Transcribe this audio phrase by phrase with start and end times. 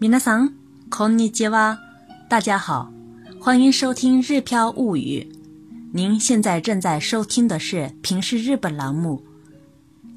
[0.00, 0.52] 皆さん、
[0.90, 1.78] こんにちは。
[2.28, 2.90] 大家好，
[3.38, 5.26] 欢迎收听《日飘物语》。
[5.92, 9.22] 您现在正在收听的是《平视日本》栏目。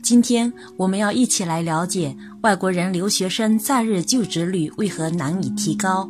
[0.02, 6.10] 今天我们要一起来了解外国人留学生在日就职率为何难以提高。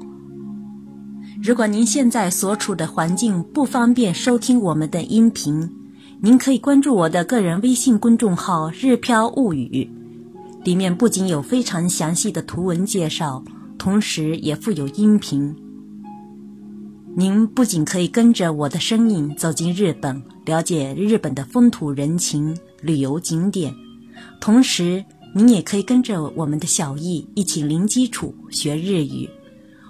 [1.41, 5.69] 如果您现在所处的环境不方便收听我们的音频，
[6.21, 9.89] 您可以关注我的个人微信公众号“日飘物语”，
[10.63, 13.43] 里面不仅有非常详细的图文介绍，
[13.78, 15.54] 同时也附有音频。
[17.16, 23.74] 您不仅可以跟着我的声音走进日本，了解日本的风土人情、旅游景点，
[24.40, 29.28] 同时您也可以跟着我们的小易一起零基础学日语。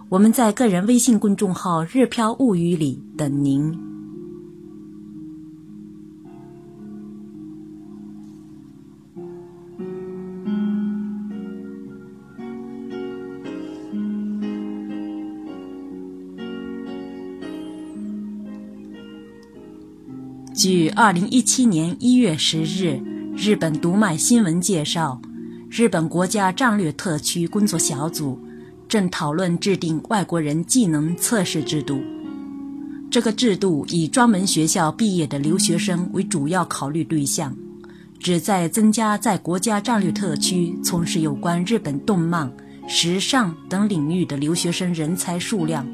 [0.08, 3.78] 我们在个人微信公众号“日飘物语”里等您。
[20.58, 23.00] 据二零一七年一月十日
[23.36, 25.22] 日本读卖新闻介绍，
[25.70, 28.36] 日本国家战略特区工作小组
[28.88, 32.00] 正讨论制定外国人技能测试制度。
[33.08, 37.56] 这个制度以专门学校毕业的留学生为主要考虑对象，
[38.18, 42.52] 旨在增加在国家战略特区从事有关日本动漫、
[42.88, 45.86] 时尚等领域的留学生人才数量。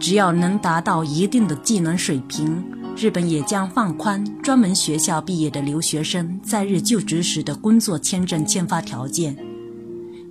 [0.00, 2.64] 只要能达到一定的技能水平。
[2.96, 9.36] 日本也将放宽专门学校毕业的留学生在日就职时的工作签证签发条件，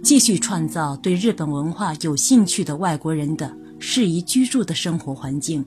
[0.01, 5.63] 继续创造对日本文化有兴趣的外国人的适宜居住的生活环境，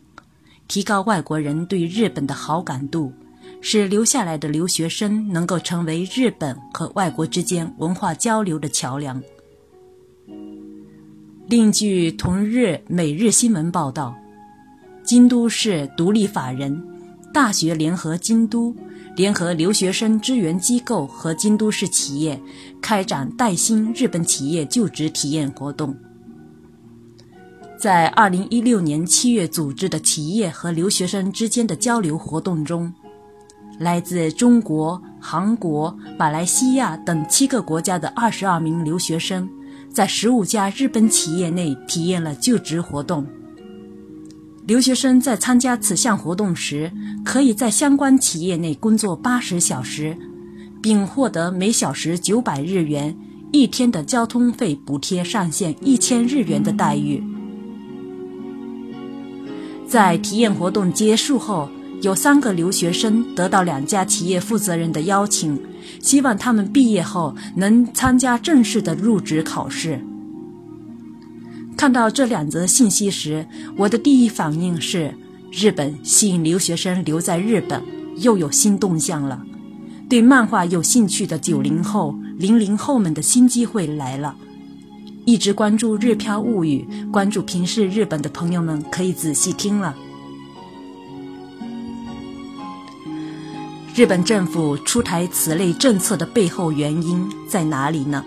[0.69, 3.13] 提高外国人对日本的好感度，
[3.61, 9.23] 使留下来的留学生能够成为日本和外国之间文化交流的桥梁。
[11.47, 14.17] 另据同日每日新闻报道。
[15.07, 16.83] 京都市独立法人
[17.33, 18.75] 大学联合京都
[19.15, 22.43] 联合留学生支援机构和京都市企业
[22.83, 25.97] 开展带薪日本企业就职体验活动。
[27.79, 32.93] 在二零一六年七月组织的企业和留学生之间的交流活动中，
[33.79, 39.49] 来自中国、韩国、马来西亚等七个国家的二十二名留学生，
[39.93, 43.25] 在十五家日本企业内体验了就职活动。
[44.67, 46.91] 留学生在参加此项活动时，
[47.25, 50.17] 可以在相关企业内工作八十小时，
[50.83, 53.17] 并获得每小时九百日元、
[53.53, 57.23] 一天的交通费补贴上限一千日元的待遇。
[59.87, 61.69] 在体验活动结束后，
[62.03, 65.57] 有三个留学生得到两家企业负责人的邀请，
[66.01, 70.05] 希望他们毕业后能参加正式的入职考试。
[71.77, 75.15] 看到这两则信息时，我的第一反应是：
[75.53, 77.83] 日本吸引留学生留在日本，
[78.17, 79.43] 又有新动向了。
[80.09, 84.35] 对漫画有兴趣的九零后、零零后们的新机会来了。
[85.27, 89.95] 一直关注《日飘物语》、关注平视日本的朋友们可以仔细听了。
[93.95, 98.25] 日本政府出台此类政策的背后原因在哪里呢？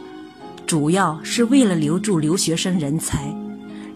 [0.70, 3.36] 主要是为了留住留学生人才，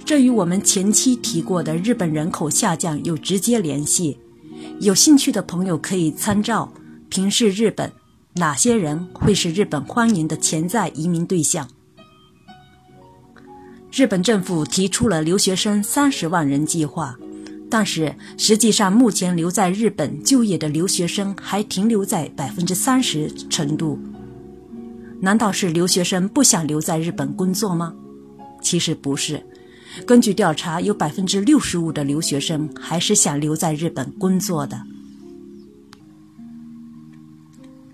[0.04, 4.18] 这与我们前期提过的日本人口下降有直接联系。
[4.80, 6.74] 有兴趣的朋友可以参照
[7.10, 7.88] 《平视日本》，
[8.38, 11.70] 哪些人会是日本欢迎的潜在移民对象？
[13.92, 17.16] 日本政府提出了留学生三十万人计划，
[17.70, 24.00] 但是实际上目前留在日本就业的留学生还停留在百分之三十程度。
[25.24, 27.96] 难道是留学生不想留在日本工作吗？
[28.62, 29.42] 其实不是。
[30.06, 34.82] 根据调查，有百分之六十五的留学生还是想留在日本工作的。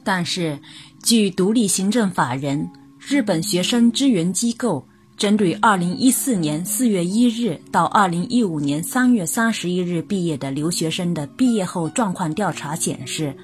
[0.03, 0.57] 但是，
[1.03, 2.67] 据独立行政法人
[2.97, 4.83] 日本学生支援机构
[5.15, 13.35] 针对二零一四年四月一日到二零一五年三月三十一日毕业的留学生的毕业后状况调查显示。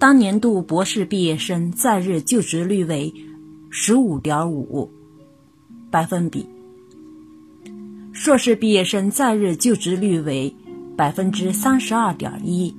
[0.00, 3.12] 当年度博士毕业生在日就职率为
[3.68, 4.90] 十五点五
[5.90, 6.46] 百分比，
[8.10, 10.56] 硕士毕业生在日就职率为
[10.96, 12.74] 百分之三十二点一，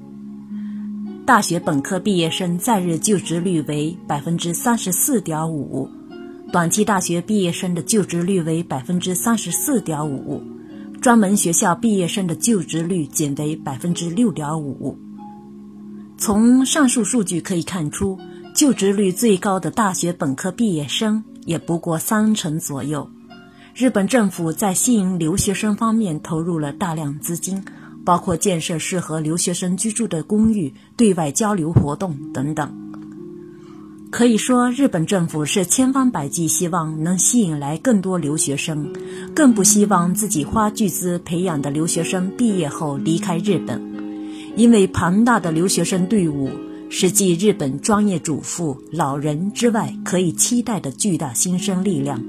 [1.24, 5.88] 大学本科毕业生在日就职率为百分之三十四点五，
[6.52, 10.42] 短期大学毕业生的就职率为百分之三十四点五，
[11.00, 14.98] 专门学校毕业生的就职率仅为百分之六点五。
[16.22, 18.20] 从上述数据可以看出，
[18.54, 23.10] 就职率最高的大学本科毕业生也不过三成左右，
[23.74, 27.66] 日本政府在吸引留学生方面投入了大量资金，
[28.06, 32.72] 包括建设适合留学生居住的公寓、对外交流活动等等。
[34.12, 38.94] 可以说，日本政府是千方百计希望能吸引来更多留学生，
[39.34, 43.91] 更不希望自己花巨资培养的留学生毕业后离开日本，
[44.56, 46.50] 因为庞大的留学生队伍
[46.90, 52.22] 是继日本专业主妇、老人之外可以期待的巨大新生力量。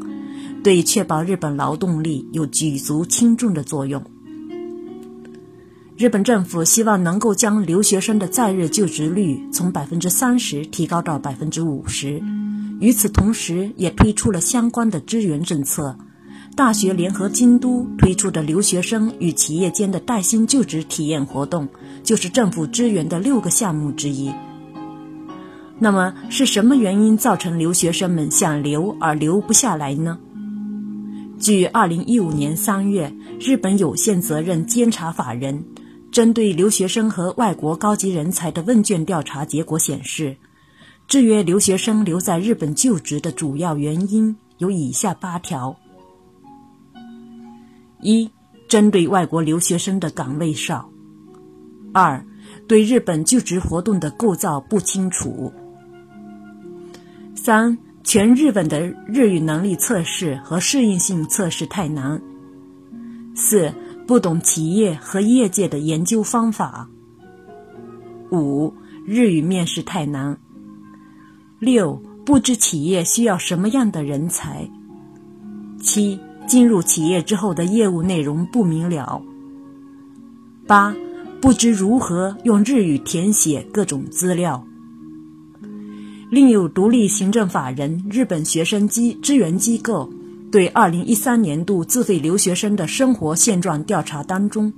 [0.62, 4.00] 对确保日本劳动力有举足轻重的作用。
[5.96, 12.22] 日本政府希望能够将留学生的在日就职率从百分之三十提高到百分之五十，
[12.80, 15.96] 与此同时，也推出了相关的支援政策。
[16.54, 21.66] 大学联合京都推出的留学生与企业间的带薪就职体验活动，
[22.04, 24.30] 就是政府支援的六个项目之一。
[25.78, 30.18] 那么，是什么原因造成留学生们想留而留不下来呢？
[31.40, 35.64] 据二零一五年三月日本有限责任监察法人
[36.12, 40.36] 针对留学生和外国高级人才的问卷调查结果显示，
[41.08, 45.74] 制约留学生留在日本就职的主要原因有以下八条：
[48.02, 48.30] 一、
[48.68, 50.86] 针对外国留学生的岗位少；
[51.94, 52.22] 二、
[52.68, 55.50] 对日本就职活动的构造不清楚；
[57.34, 57.78] 三。
[58.04, 62.20] 全日本的日语能力测试和适应性测试太难。
[63.32, 63.72] 四、
[64.08, 66.90] 不懂企业和业界的研究方法。
[68.32, 68.74] 五、
[69.06, 70.36] 日语面试太难。
[71.60, 71.94] 六、
[72.26, 74.68] 不知企业需要什么样的人才。
[75.80, 76.18] 七、
[76.52, 79.22] 进入企业之后的业务内容不明了。
[80.66, 80.94] 八、
[81.40, 84.62] 不知如何用日语填写各种资料。
[86.28, 90.12] 另有独立行政法人日本学生机支援机构
[90.50, 94.70] 对二零一三年度自费留学生的生活现状调查当中，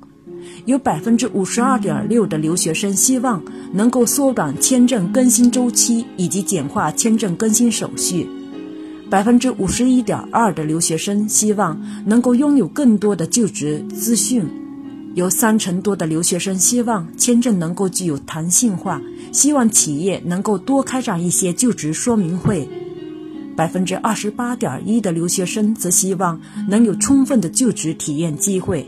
[0.67, 3.43] 有百分之五十二点六的留学生希望
[3.73, 8.29] 能够缩短签证更新周期以及简化签证更新手续，
[9.15, 14.45] 百分之五十一点二的留学生希望能够拥有更多的就职资讯，
[15.15, 19.01] 有三成多的留学生希望签证能够具有弹性化。
[19.31, 22.69] 希望企业能够多开展一些就职说明会，
[23.55, 28.85] 百分之二十八点一的留学生则希望能有充分的就职体验机会。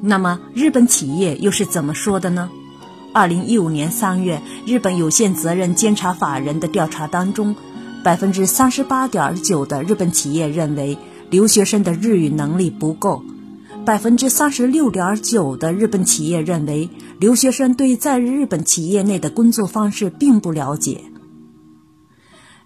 [0.00, 2.48] 那么，日本企业又是怎么说的呢？
[3.12, 7.56] 二零一五年三月，日本有限责任监察法人的调查当中，
[8.04, 10.96] 百分之三十八点九的日本企业认为
[11.28, 13.24] 留学生的日语能力不够。
[13.84, 21.02] 百分之三十六点九的日本企业认为，留学生对在日本企业内的工作方式并不了解。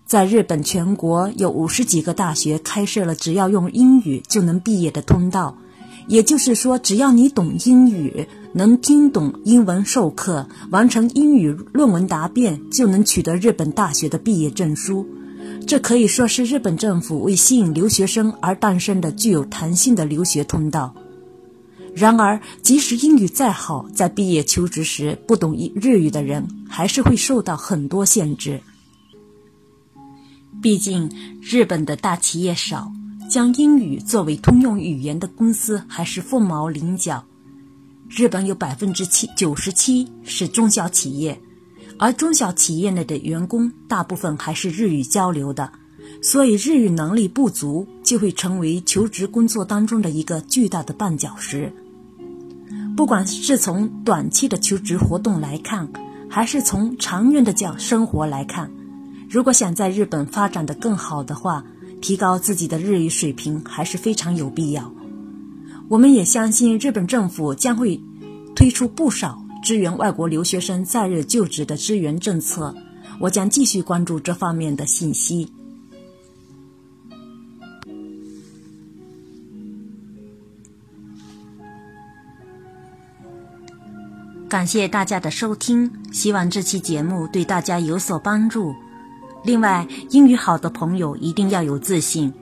[0.05, 5.57] 在日本全国有五十几个大学开设了只要用英语就能毕业的通道，
[6.07, 15.07] 也就是说，只要你懂英语，能听懂英文授课，完成英语论文答辩，就能取得日本大学的毕业证书。
[15.67, 20.95] 这可以说是日本政府为吸引留学生而诞生的具有弹性的留学通道。
[21.95, 28.61] 然而，即使英语再好，在毕业求职时不懂日语的人，还是会受到很多限制。
[30.61, 32.91] 毕竟，日本的大企业少，
[33.29, 37.25] 将英语作为通用语言的公司还是凤毛麟角。
[38.09, 41.41] 日本有百分之七九十七是中小企业，
[41.99, 45.73] 而中小企业内的员工大部分还是日语交流的，
[46.23, 51.73] 所以日语能力不足就会成为求职工作当中的一个巨大的绊脚石。
[52.97, 55.89] 不管是从短期的求职活动来看，
[56.29, 58.71] 还是从长远的讲生活来看，
[59.29, 61.65] 如果想在日本发展的更好的话，
[62.05, 64.93] 提高自己的日语水平还是非常有必要。
[65.89, 67.99] 我们也相信日本政府将会
[68.55, 72.75] 推出不少支援外国留学生在日就职的支援政策，
[73.19, 75.51] 我将继续关注这方面的信息。
[84.47, 88.75] 感谢大家的收听，希望这期节目对大家有所帮助。
[89.44, 92.34] 另外，英语好的朋友一定要有自信，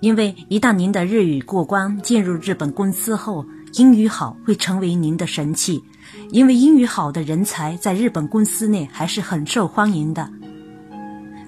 [0.00, 5.82] 因为一旦您的日语过关，进入日本公司后，英语好会成为您的神器。
[6.30, 10.28] 因为英语好的人才在日本公司内还是很受欢迎的。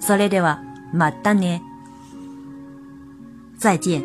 [0.01, 0.59] それでは
[0.95, 1.61] またね。
[3.59, 4.03] 再见。